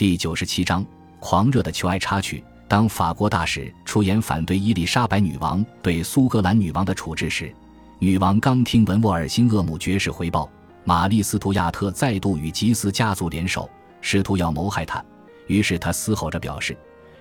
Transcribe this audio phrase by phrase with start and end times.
[0.00, 0.82] 第九十七章
[1.18, 2.42] 狂热的求爱插曲。
[2.66, 7.54] 当法国大使出言反对伊丽莎白女王对苏格兰女王的处置时，
[7.98, 10.50] 女王刚听文沃尔辛厄姆爵士回报，
[10.84, 13.68] 玛丽斯图亚特再度与吉斯家族联手，
[14.00, 15.04] 试图要谋害她。
[15.48, 16.74] 于是她嘶吼着表示：“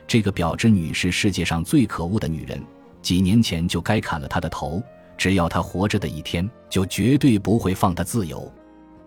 [0.07, 2.63] 这个婊子女是世界上最可恶的女人，
[3.01, 4.81] 几年前就该砍了她的头。
[5.17, 8.49] 只要她活着的一天，就绝对不会放她自由。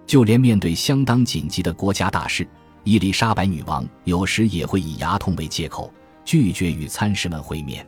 [0.06, 2.46] 就连面对相当紧急的国家大事，
[2.84, 5.92] 伊丽莎白女王有时也会以牙痛为借口。”
[6.24, 7.84] 拒绝与参事们会面，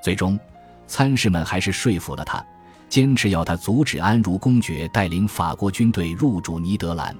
[0.00, 0.38] 最终，
[0.86, 2.40] 参事们还是说服了他，
[2.88, 7.12] 坚持要他阻止安茹公爵带领法国军队入主尼德兰。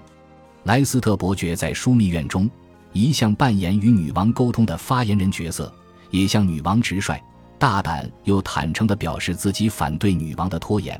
[0.63, 2.49] 莱斯特伯爵在枢密院中
[2.93, 5.75] 一向扮演与女王沟通的发言人角色，
[6.11, 7.21] 也向女王直率、
[7.59, 10.99] 大胆又坦诚地表示自己反对女王的拖延。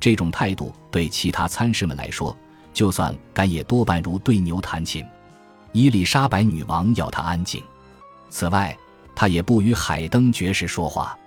[0.00, 2.34] 这种态度对其他参事们来说，
[2.72, 5.04] 就算干也多半如对牛弹琴。
[5.74, 7.60] 伊丽莎白女王要他安静。
[8.30, 8.76] 此外，
[9.12, 11.18] 他也不与海登爵士说话，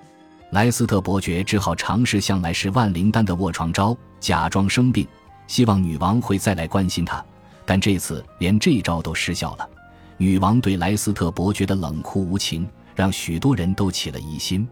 [0.51, 5.05] 莱斯特伯爵只好尝试向来是万灵丹的卧床招，假装生病，
[5.47, 7.23] 希望女王会再来关心他。
[7.65, 9.69] 但这次连这招都失效了。
[10.15, 14.65] 女王对莱斯特伯爵的冷酷无情，让许多人都起了疑心。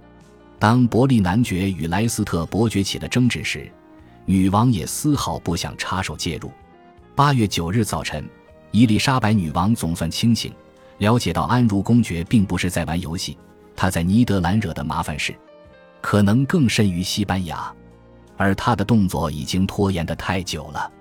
[0.58, 3.70] 当伯利男爵与莱斯特伯爵起了争执时，
[4.26, 6.50] 女王也丝毫不想插手介入。
[7.14, 8.26] 八月九日早晨，
[8.76, 10.52] 伊丽莎白女王总算清醒。
[10.98, 13.38] 了解到安茹公爵并不是在玩游戏，
[13.74, 15.34] 他在尼德兰惹的麻烦事，
[16.02, 17.74] 可能更甚于西班牙，
[18.36, 20.92] 而他的动作已经拖延得太久了。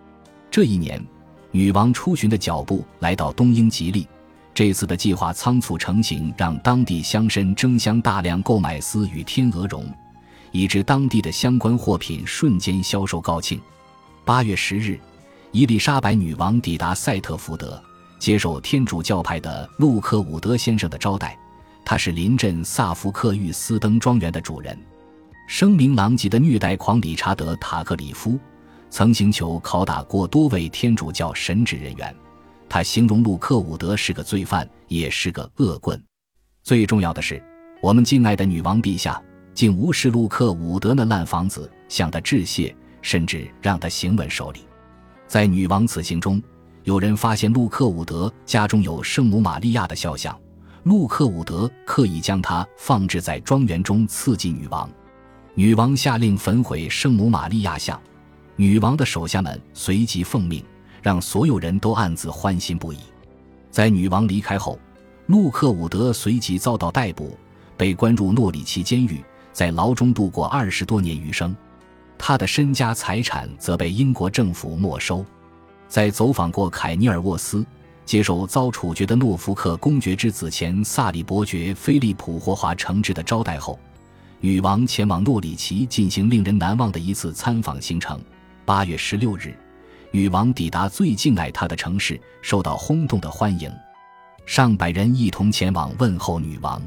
[0.52, 1.04] 这一年，
[1.50, 4.06] 女王出巡的脚步来到东英吉利，
[4.52, 9.84] 这次的计划仓促成型，让当地乡绅争相大量购买丝与天鹅绒，
[10.52, 13.60] 以致当地的相关货品瞬间销售告罄。
[14.24, 14.98] 八月十日，
[15.54, 17.80] 伊丽莎白女王抵达塞特福德。
[18.18, 21.38] 接受天主教派的路克伍德先生的招待，
[21.84, 24.76] 他是临镇萨福克玉斯登庄园的主人。
[25.46, 28.36] 声名狼藉的虐待狂理查德·塔克里夫
[28.90, 32.12] 曾请求拷打过多位天主教神职人员。
[32.68, 36.02] 他形容路克伍德是个罪犯，也是个恶棍。
[36.64, 37.40] 最重要的是，
[37.80, 39.22] 我们敬爱的女王陛下
[39.54, 44.66] 竟无视路克伍德那烂房子，向他致谢，甚至让他行吻手礼。
[45.34, 46.40] 在女王此行中。
[46.84, 50.38] 有人发现路克伍德家中有圣母玛利亚的肖像，
[50.84, 54.88] 路克伍德刻意将它放置在庄园中刺激女王。
[55.56, 58.00] 女王下令焚毁圣母玛利亚像，
[58.54, 60.64] 女王的手下们随即奉命，
[61.02, 62.98] 让所有人都暗自欢欣不已。
[63.72, 64.78] 在女王离开后，
[65.26, 67.36] 路克伍德随即遭到逮捕，
[67.76, 69.20] 被关入诺里奇监狱，
[69.52, 71.52] 在牢中度过二十多年余生。
[72.18, 75.24] 他的身家财产则被英国政府没收。
[75.88, 77.64] 在走访过凯尼尔沃斯，
[78.04, 83.78] 接受遭处决的诺福克公爵之子前萨里伯爵菲利普霍华诚挚的招待后，
[84.40, 88.20] 女王前往诺里奇进行令人难忘的一次参访行程。
[88.64, 89.54] 八月十六日，
[90.10, 93.70] 女王抵达最敬爱她的城市，受到轰动的欢迎，
[94.46, 96.82] 上百人一同前往问候女王。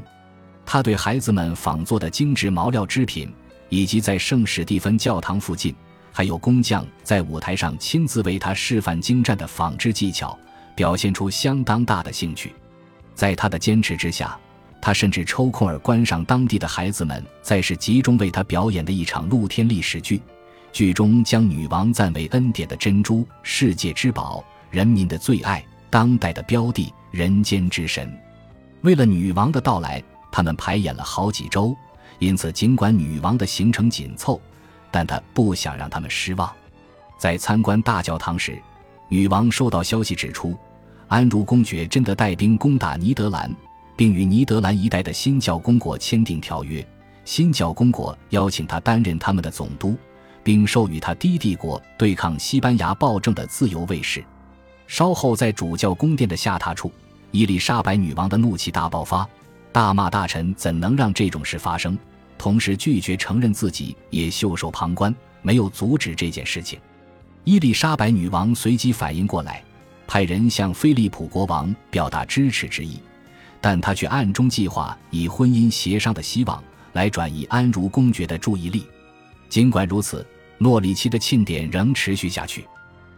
[0.66, 3.32] 她对孩子们仿做的精致毛料织品，
[3.68, 5.74] 以及在圣史蒂芬教堂附近。
[6.10, 10.36] 还有工匠在舞台上亲自为他示范精湛的纺织技巧，
[10.74, 12.52] 表现出相当大的兴趣。
[13.14, 14.36] 在他的坚持之下，
[14.80, 20.20] 他甚至抽空儿观赏当地的孩子们在是集中为他表演的一场露天历史剧。
[20.72, 28.12] 剧中将女王赞为恩典的珍珠、世界之宝、人民的最爱、当代的标的、人间之神。
[28.82, 31.76] 为了女王的到来，他们排演了好几周。
[32.18, 34.40] 因此，尽管女王的行程紧凑。
[34.90, 36.50] 但她不想让他们失望。
[37.18, 38.58] 在参观大教堂时，
[39.08, 40.56] 女王收到消息指出，
[41.08, 43.54] 安茹公爵真的带兵攻打尼德兰，
[43.96, 46.86] 并与尼德兰一带的新教公国签订条约。
[47.24, 49.94] 新教公国邀请他担任他们的总督，
[50.42, 54.24] 并授予他低帝国对抗西班牙暴政的自由卫士。
[54.86, 56.90] 稍后，在主教宫殿的下榻处，
[57.30, 59.28] 伊丽莎白女王的怒气大爆发，
[59.72, 61.96] 大骂大臣怎能让这种事发生。
[62.36, 65.12] 同时拒绝承认自己也袖手旁观，
[65.42, 66.78] 没有阻止这件事情。
[67.42, 69.62] 伊丽莎白女王随即反应过来，
[70.06, 73.00] 派人向菲利普国王表达支持之意，
[73.60, 76.62] 但他却暗中计划以婚姻协商的希望
[76.92, 78.86] 来转移安茹公爵的注意力。
[79.48, 80.24] 尽管如此，
[80.58, 82.64] 诺里奇的庆典仍持续下去。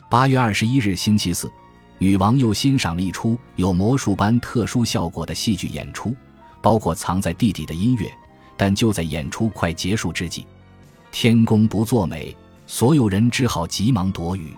[0.08, 1.50] 八月二十一日星期四，
[1.98, 6.14] 女王又欣赏了一出有魔术般特殊效果的戏剧演出，
[6.62, 8.10] 包括藏在地底的音乐。
[8.56, 10.46] 但就在演出快结束之际，
[11.10, 12.36] 天公不作美，
[12.66, 14.52] 所有人只好急忙躲雨。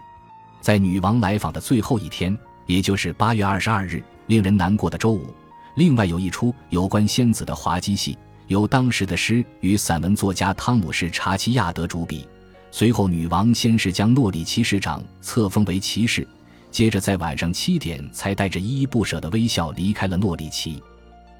[0.60, 5.32] 在女王来访的最后一天，也就是八月二十二日，令人难过的周五。
[5.76, 8.18] 另外有一出有关仙子的滑稽戏，
[8.48, 12.26] 由当时的诗与散文作家汤姆士·查奇亚德主笔。
[12.72, 16.26] 随后，女王先是将诺里奇市长册封为骑士，
[16.72, 20.82] 接着在晚上七点才带着依依不舍的微笑离开了诺里奇。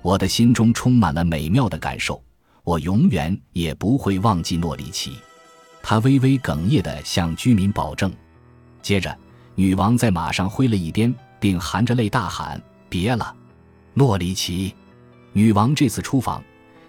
[0.02, 2.22] 我的心中充满了美妙的感受，
[2.64, 5.16] 我永远也不会忘记诺里奇。
[5.82, 8.12] 他微微哽咽地向居民保证。
[8.82, 9.16] 接着，
[9.54, 12.60] 女王在马上挥了一鞭，并含着泪大喊
[12.90, 13.34] ：“别了，
[13.94, 14.74] 诺里奇！”
[15.32, 16.42] 女王这次出访。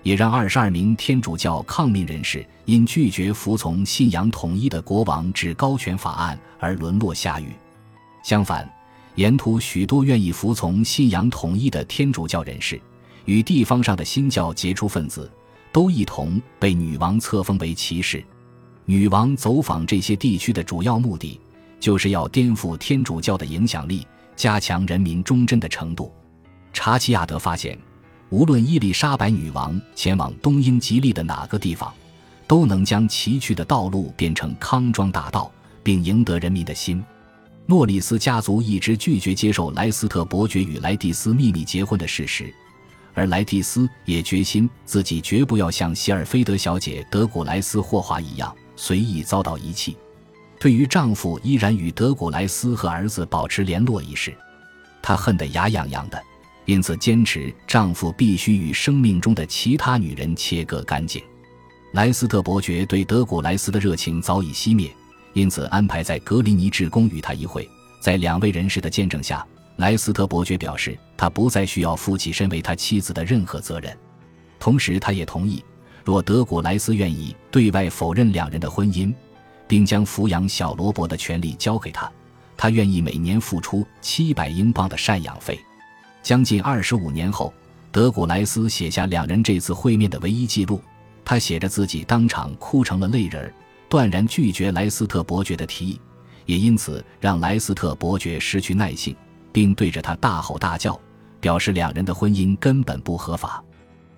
[0.03, 7.53] 也让二十二名天主教抗命人士因拒绝服从信仰统一的国王至高权法案而沦落下狱。
[8.21, 8.69] 相反，
[9.15, 12.81] 沿途许多愿意服从信仰统一的天主教人士
[13.25, 15.31] 与地方上的新教杰出分子，
[15.71, 18.23] 都一同被女王册封为骑士。
[18.85, 21.39] 女王走访这些地区的主要目的，
[21.79, 24.05] 就是要颠覆天主教的影响力，
[24.35, 26.11] 加强人民忠贞的程度。
[26.73, 27.77] 查奇亚德发现。
[28.29, 31.93] 无论伊丽莎白女王前往东英吉利的哪个地方，
[32.47, 35.51] 都能将崎岖的道路变成康庄大道，
[35.83, 37.03] 并赢得人民的心。
[37.67, 42.51] 诺里斯家族一直拒绝接受莱斯特伯爵与莱蒂斯秘密结婚的事实，
[43.13, 49.95] 而莱蒂斯也决心自己绝不要像希尔菲德小姐德古莱斯霍华一样随意遭到遗弃。
[50.59, 54.33] 对于丈夫依然与德古莱斯和儿子保持联络一事，
[55.01, 56.21] 她恨得牙痒痒的。
[56.65, 61.21] 因此，坚持丈夫必须与生命中的其他女人切割干净。
[61.91, 64.89] 莱斯特伯爵对德古莱斯的热情早已熄灭，
[65.33, 67.69] 因此安排在格林尼治宫与他一会。
[67.99, 69.45] 在两位人士的见证下，
[69.77, 73.97] 莱斯特伯爵表示他不再需要负起身为他妻子的任何责任。
[74.59, 75.63] 同时，他也同意，
[76.05, 79.13] 若德古莱斯愿意对外否认两人的婚姻，
[79.67, 82.09] 并将抚养小罗伯的权利交给他，
[82.55, 85.59] 他愿意每年付出七百英镑的赡养费。
[86.21, 87.53] 将近二十五年后，
[87.91, 90.81] 德古莱斯写下两人这次会面的唯一记录。
[91.25, 93.53] 他写着自己当场哭成了泪人，
[93.89, 96.01] 断然拒绝莱斯特伯爵的提议，
[96.45, 99.15] 也因此让莱斯特伯爵失去耐性，
[99.53, 100.99] 并对着他大吼大叫，
[101.39, 103.63] 表示两人的婚姻根本不合法。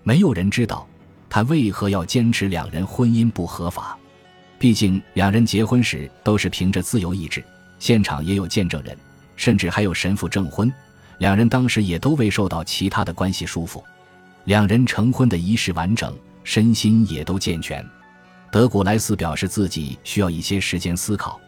[0.01, 0.87] 没有人知道
[1.29, 3.95] 他为何要坚持两人婚姻不合法。
[4.57, 7.43] 毕竟两人结婚时都是凭着自由意志，
[7.77, 8.97] 现场也有见证人，
[9.35, 10.71] 甚至还有神父证婚。
[11.17, 13.83] 两人当时也都未受到其他的关系束缚，
[14.45, 17.85] 两人成婚的仪式完整，身心也都健全。
[18.51, 21.39] 德古莱斯表示自己需要一些时间思考，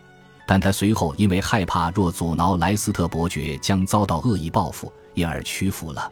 [0.47, 6.09] 但他随后因为害怕若阻挠莱斯特伯爵将遭到恶意报复，因而屈服了。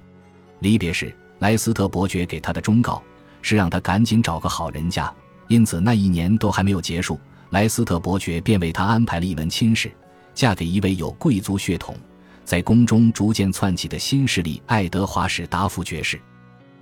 [0.60, 3.02] 离别时，莱斯特伯爵给他的忠告
[3.42, 5.12] 是让他赶紧找个好人家，
[5.48, 7.18] 因此那一年都还没有结束，
[7.52, 9.90] 莱斯特伯爵便为他安排了一门亲事，
[10.34, 11.96] 嫁给一位有贵族血统。
[12.44, 16.22] 在宫中逐渐窜起的新势力爱德华史达夫爵士，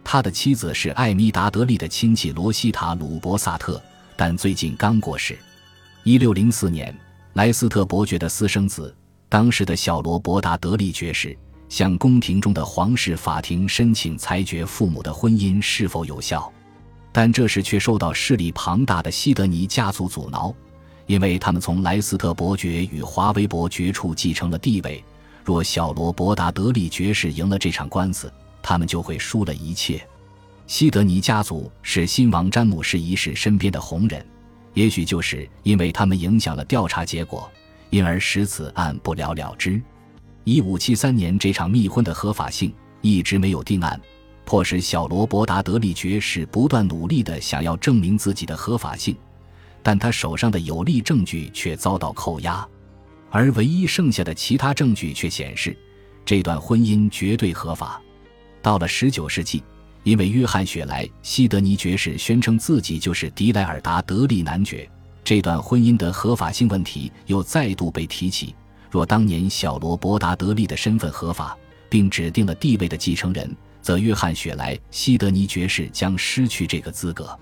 [0.04, 3.82] 他的妻子是艾米达德利的亲戚罗西塔鲁伯萨特，
[4.18, 5.38] 但最近刚过世。
[6.04, 6.94] 一六零四年，
[7.34, 8.96] 莱斯特伯爵的私生子，
[9.28, 11.36] 当时的小罗伯达德利爵士，
[11.68, 16.52] 向宫廷中的皇室法庭申请裁决父母的婚姻是否有效，
[17.12, 20.54] 但这时却受到势力庞大的西德尼家族阻挠，
[21.08, 25.04] 因为他们从莱斯特伯爵与华威伯爵处继承了地位。
[25.44, 28.32] 若小罗伯达德利爵士赢了这场官司，
[28.62, 30.08] 他们就会输了一切。
[30.68, 34.24] 西德尼家族是新王詹姆士一世身边的红人，
[34.74, 37.52] 也许就是因为他们影响了调查结果，
[37.90, 39.82] 因而使此案不了了之。
[40.44, 44.00] 一五七三年这场密婚的合法性一直没有定案，
[44.46, 49.16] 迫使小罗伯达德利爵士不断努力地想要证明自己的合法性，
[49.82, 52.68] 但他手上的有力证据却遭到扣押。
[53.30, 55.78] 而唯一剩下的其他证据却显示，
[56.26, 58.02] 这段婚姻绝对合法。
[58.62, 59.64] 到了十九世纪，
[60.04, 64.90] 因为约翰·雪莱·西德尼爵士宣称自己就是迪莱尔达·德利男爵，
[65.24, 68.54] 这段婚姻的合法性问题又再度被提起。
[68.92, 71.58] 若当年小罗伯达·德利的身份合法，
[71.90, 77.38] 并指定了地位的继承人，则约翰·雪莱·西德尼爵士将失去这个资格。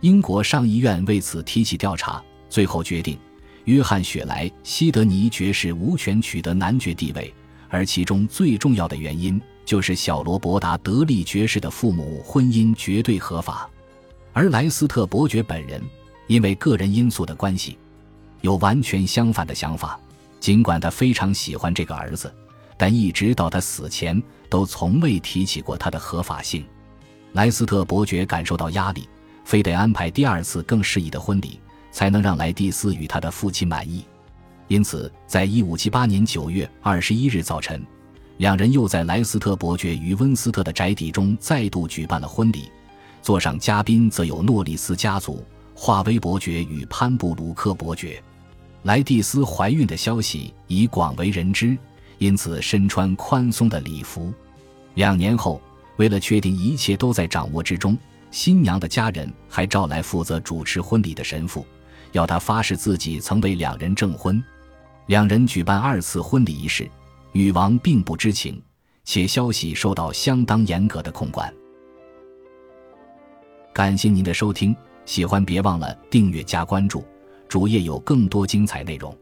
[0.00, 3.18] 英国上议院为此提起调查，最后决定。
[3.64, 7.32] 约翰·雪莱·西德尼爵士无权取得男爵地位，
[7.70, 13.68] 而其中最重要的原因就是小罗伯达·德利爵士的父母婚姻绝对合法，
[14.32, 15.82] 而莱斯特伯爵本人
[16.26, 17.78] 因为个人因素的关系，
[18.40, 19.98] 有完全相反的想法。
[20.40, 22.32] 尽管他非常喜欢这个儿子，
[22.76, 26.64] 但一直到他死前都从未提起过他的合法性。
[27.32, 29.08] 莱斯特伯爵感受到压力，
[29.44, 31.58] 非得安排第二次更适宜的婚礼。
[31.94, 34.04] 才能让莱蒂斯与他的父亲满意。
[34.66, 37.80] 因此，在一五七八年九月二十一日早晨，
[38.36, 42.70] 两人又在莱斯特伯爵与温斯特的宅邸中再度举办了婚礼。
[43.22, 48.22] 座上嘉宾则有诺里斯家族、华威伯爵与潘布鲁克伯爵。
[48.82, 51.76] 莱蒂斯怀孕的消息已广为人知，
[52.18, 54.32] 因此身穿宽松的礼服。
[54.94, 55.60] 两年后，
[55.96, 57.96] 为了确定一切都在掌握之中，
[58.30, 61.64] 新娘的家人还召来负责主持婚礼的神父，
[62.12, 64.42] 要他发誓自己曾为两人证婚。
[65.06, 66.90] 两人举办二次婚礼仪式，
[67.36, 68.62] 女王并不知情，
[69.02, 71.52] 且消息受到相当严格的控管。
[73.72, 74.74] 感谢您的收听，
[75.04, 77.04] 喜欢别忘了订阅加关注，
[77.48, 79.12] 主页有更多精彩内容。